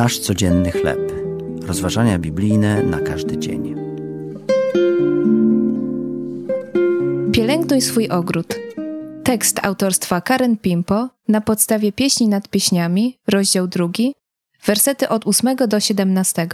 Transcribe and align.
Nasz 0.00 0.18
codzienny 0.18 0.70
chleb. 0.70 1.12
Rozważania 1.62 2.18
biblijne 2.18 2.82
na 2.82 3.00
każdy 3.00 3.38
dzień. 3.38 3.74
Pielęgnuj 7.32 7.80
swój 7.80 8.08
ogród. 8.08 8.54
Tekst 9.24 9.60
autorstwa 9.62 10.20
Karen 10.20 10.56
Pimpo 10.56 11.08
na 11.28 11.40
podstawie 11.40 11.92
pieśni 11.92 12.28
nad 12.28 12.48
pieśniami, 12.48 13.18
rozdział 13.28 13.68
drugi, 13.68 14.14
wersety 14.66 15.08
od 15.08 15.26
8 15.26 15.56
do 15.68 15.80
17. 15.80 16.48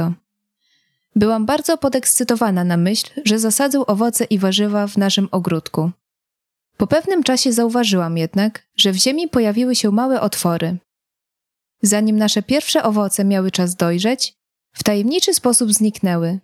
Byłam 1.17 1.47
bardzo 1.47 1.79
podekscytowana 1.79 2.65
na 2.65 2.77
myśl, 2.77 3.11
że 3.25 3.39
zasadzę 3.39 3.87
owoce 3.87 4.25
i 4.25 4.39
warzywa 4.39 4.87
w 4.87 4.97
naszym 4.97 5.29
ogródku. 5.31 5.91
Po 6.77 6.87
pewnym 6.87 7.23
czasie 7.23 7.53
zauważyłam 7.53 8.19
jednak, 8.19 8.63
że 8.77 8.93
w 8.93 8.97
ziemi 8.97 9.29
pojawiły 9.29 9.75
się 9.75 9.91
małe 9.91 10.21
otwory. 10.21 10.77
Zanim 11.83 12.17
nasze 12.19 12.43
pierwsze 12.43 12.83
owoce 12.83 13.25
miały 13.25 13.51
czas 13.51 13.75
dojrzeć, 13.75 14.35
w 14.73 14.85
tajemniczy 14.85 15.35
sposób 15.35 15.73
zniknęły. 15.73 16.41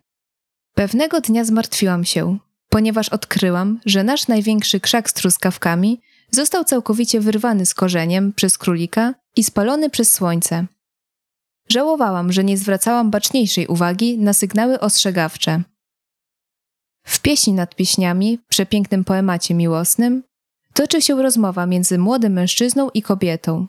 Pewnego 0.75 1.21
dnia 1.21 1.45
zmartwiłam 1.45 2.05
się, 2.05 2.39
ponieważ 2.69 3.09
odkryłam, 3.09 3.81
że 3.87 4.05
nasz 4.05 4.29
największy 4.29 4.81
krzak 4.81 5.11
z 5.11 5.13
truskawkami 5.13 6.01
został 6.31 6.65
całkowicie 6.65 7.21
wyrwany 7.21 7.67
z 7.67 7.75
korzeniem 7.75 8.33
przez 8.33 8.59
królika 8.59 9.15
i 9.37 9.45
spalony 9.45 9.91
przez 9.91 10.15
słońce. 10.15 10.67
Żałowałam, 11.69 12.33
że 12.33 12.45
nie 12.45 12.59
zwracałam 12.59 13.11
baczniejszej 13.11 13.67
uwagi 13.67 14.19
na 14.19 14.33
sygnały 14.33 14.81
ostrzegawcze. 14.81 15.63
W 17.05 17.21
pieśni 17.21 17.53
nad 17.53 17.75
pieśniami, 17.75 18.39
przepięknym 18.49 19.05
poemacie 19.05 19.55
miłosnym, 19.55 20.23
toczy 20.75 21.03
się 21.03 21.23
rozmowa 21.23 21.67
między 21.67 21.99
młodym 21.99 22.33
mężczyzną 22.33 22.91
i 22.91 23.03
kobietą. 23.03 23.67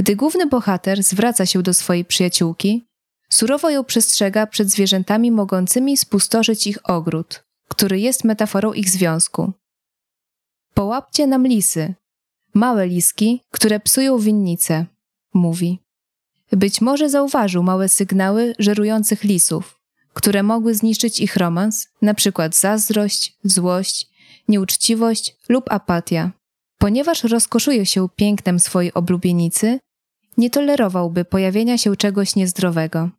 Gdy 0.00 0.16
główny 0.16 0.46
bohater 0.46 1.02
zwraca 1.02 1.46
się 1.46 1.62
do 1.62 1.74
swojej 1.74 2.04
przyjaciółki, 2.04 2.86
surowo 3.30 3.70
ją 3.70 3.84
przestrzega 3.84 4.46
przed 4.46 4.68
zwierzętami 4.70 5.30
mogącymi 5.30 5.96
spustoszyć 5.96 6.66
ich 6.66 6.90
ogród, 6.90 7.44
który 7.68 8.00
jest 8.00 8.24
metaforą 8.24 8.72
ich 8.72 8.90
związku. 8.90 9.52
Połapcie 10.74 11.26
nam 11.26 11.46
lisy, 11.46 11.94
małe 12.54 12.86
liski, 12.86 13.40
które 13.50 13.80
psują 13.80 14.18
winnice, 14.18 14.86
mówi. 15.34 15.78
Być 16.52 16.80
może 16.80 17.08
zauważył 17.10 17.62
małe 17.62 17.88
sygnały 17.88 18.54
żerujących 18.58 19.24
lisów, 19.24 19.80
które 20.14 20.42
mogły 20.42 20.74
zniszczyć 20.74 21.20
ich 21.20 21.36
romans, 21.36 21.88
na 22.02 22.14
przykład 22.14 22.56
zazdrość, 22.56 23.38
złość, 23.44 24.06
nieuczciwość 24.48 25.36
lub 25.48 25.64
apatia. 25.72 26.30
Ponieważ 26.78 27.24
rozkoszuje 27.24 27.86
się 27.86 28.08
pięknem 28.16 28.60
swojej 28.60 28.94
oblubienicy, 28.94 29.80
nie 30.40 30.50
tolerowałby 30.50 31.24
pojawienia 31.24 31.78
się 31.78 31.96
czegoś 31.96 32.36
niezdrowego. 32.36 33.10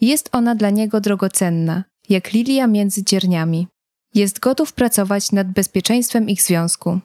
Jest 0.00 0.28
ona 0.32 0.54
dla 0.54 0.70
niego 0.70 1.00
drogocenna, 1.00 1.84
jak 2.08 2.32
lilia 2.32 2.66
między 2.66 3.04
cierniami. 3.04 3.68
Jest 4.14 4.38
gotów 4.38 4.72
pracować 4.72 5.32
nad 5.32 5.52
bezpieczeństwem 5.52 6.28
ich 6.28 6.42
związku. 6.42 7.00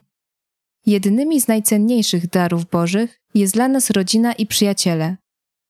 Jednymi 0.85 1.41
z 1.41 1.47
najcenniejszych 1.47 2.29
darów 2.29 2.69
Bożych 2.69 3.19
jest 3.33 3.53
dla 3.53 3.67
nas 3.67 3.89
rodzina 3.89 4.33
i 4.33 4.45
przyjaciele, 4.45 5.17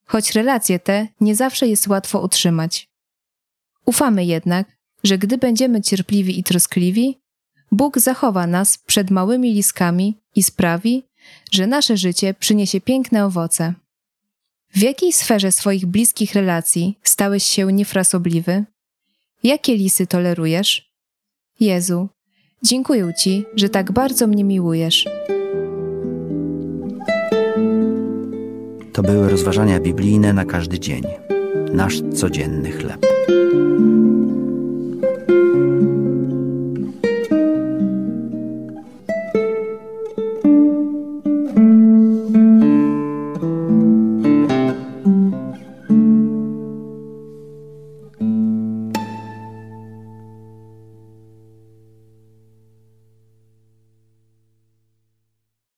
choć 0.06 0.32
relacje 0.32 0.80
te 0.80 1.08
nie 1.22 1.36
zawsze 1.36 1.68
jest 1.68 1.88
łatwo 1.88 2.22
utrzymać. 2.22 2.88
Ufamy 3.86 4.26
jednak, 4.26 4.78
że 5.04 5.18
gdy 5.18 5.38
będziemy 5.38 5.82
cierpliwi 5.82 6.40
i 6.40 6.44
troskliwi, 6.44 7.22
Bóg 7.72 8.00
zachowa 8.00 8.48
nas 8.48 8.78
przed 8.78 9.12
małymi 9.12 9.54
liskami 9.54 10.18
i 10.36 10.44
sprawi, 10.44 11.04
że 11.52 11.68
nasze 11.68 11.98
życie 11.98 12.34
przyniesie 12.34 12.82
piękne 12.82 13.26
owoce. 13.26 13.74
W 14.74 14.82
jakiej 14.82 15.14
sferze 15.14 15.52
swoich 15.52 15.86
bliskich 15.86 16.34
relacji 16.34 16.98
stałeś 17.04 17.44
się 17.44 17.74
niefrasobliwy? 17.74 18.66
Jakie 19.44 19.76
lisy 19.76 20.08
tolerujesz? 20.08 20.92
Jezu, 21.60 22.10
dziękuję 22.64 23.12
Ci, 23.18 23.46
że 23.56 23.70
tak 23.70 23.92
bardzo 23.92 24.28
mnie 24.28 24.44
miłujesz. 24.44 25.06
To 28.94 29.02
były 29.04 29.30
rozważania 29.30 29.80
biblijne 29.80 30.34
na 30.34 30.46
każdy 30.46 30.80
dzień. 30.80 31.04
Nasz 31.74 32.02
codzienny 32.16 32.72
chleb. 32.72 33.06